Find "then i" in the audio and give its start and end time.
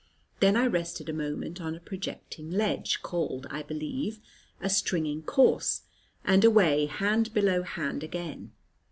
0.39-0.65